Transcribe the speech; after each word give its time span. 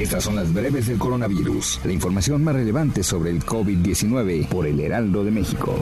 Estas 0.00 0.24
son 0.24 0.34
las 0.36 0.52
breves 0.54 0.86
del 0.86 0.98
coronavirus. 0.98 1.80
La 1.84 1.92
información 1.92 2.42
más 2.42 2.54
relevante 2.54 3.02
sobre 3.02 3.28
el 3.30 3.44
COVID-19 3.44 4.48
por 4.48 4.66
el 4.66 4.80
Heraldo 4.80 5.24
de 5.24 5.30
México. 5.30 5.78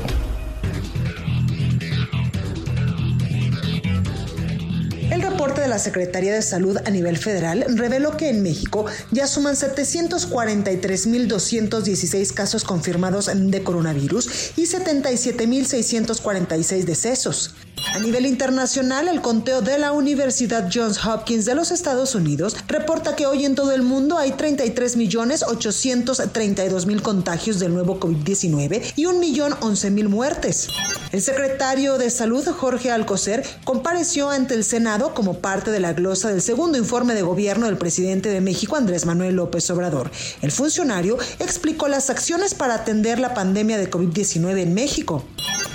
El 5.13 5.23
reporte 5.23 5.61
de 5.61 5.69
la 5.69 5.79
Secretaría 5.79 6.35
de 6.35 6.43
Salud 6.43 6.79
a 6.85 6.91
nivel 6.91 7.17
federal 7.17 7.65
reveló 7.69 8.17
que 8.17 8.29
en 8.29 8.43
México 8.43 8.87
ya 9.13 9.29
suman 9.29 9.55
743.216 9.55 12.35
casos 12.35 12.65
confirmados 12.65 13.31
de 13.33 13.63
coronavirus 13.63 14.55
y 14.57 14.63
77.646 14.63 16.85
decesos. 16.85 17.55
A 17.95 18.01
nivel 18.01 18.27
internacional, 18.27 19.09
el 19.09 19.21
conteo 19.21 19.61
de 19.61 19.79
la 19.79 19.93
Universidad 19.93 20.71
Johns 20.73 21.05
Hopkins 21.05 21.45
de 21.45 21.55
los 21.55 21.71
Estados 21.71 22.15
Unidos 22.15 22.57
reporta 22.67 23.15
que 23.17 23.27
hoy 23.27 23.45
en 23.45 23.55
todo 23.55 23.73
el 23.73 23.83
mundo 23.83 24.17
hay 24.19 24.33
33.832.000 24.33 27.03
contagios 27.03 27.59
del 27.59 27.75
nuevo 27.75 27.99
COVID-19 27.99 28.93
y 28.97 29.05
1.011.000 29.05 30.09
muertes. 30.09 30.69
El 31.13 31.23
secretario 31.23 31.99
de 31.99 32.11
Salud, 32.11 32.47
Jorge 32.47 32.91
Alcocer, 32.91 33.45
compareció 33.65 34.31
ante 34.31 34.55
el 34.55 34.65
Senado 34.65 35.15
como 35.15 35.41
parte 35.41 35.71
de 35.71 35.81
la 35.81 35.93
glosa 35.93 36.31
del 36.31 36.43
segundo 36.43 36.79
informe 36.79 37.15
de 37.15 37.23
gobierno 37.23 37.67
del 37.67 37.79
presidente 37.79 38.29
de 38.29 38.41
México, 38.41 38.77
Andrés 38.77 39.07
Manuel 39.07 39.37
López 39.37 39.71
Obrador. 39.71 40.11
El 40.43 40.53
funcionario 40.53 41.19
explicó 41.39 41.89
las 41.89 42.11
acciones 42.11 42.55
para 42.55 42.75
atender 42.75 43.19
la 43.19 43.35
pandemia 43.35 43.79
de 43.79 43.91
COVID-19 43.91 44.59
en 44.59 44.75
México. 44.75 45.25